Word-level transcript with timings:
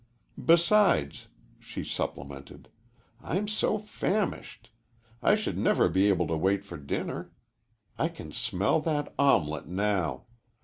"Besides," 0.43 1.27
she 1.59 1.83
supplemented, 1.83 2.69
"I'm 3.21 3.47
so 3.47 3.77
famished. 3.77 4.71
I 5.21 5.35
should 5.35 5.59
never 5.59 5.89
be 5.89 6.07
able 6.07 6.25
to 6.25 6.35
wait 6.37 6.65
for 6.65 6.77
dinner. 6.77 7.29
I 7.99 8.07
can 8.07 8.31
smell 8.31 8.79
that 8.79 9.13
omelette 9.19 9.67
now. 9.67 10.23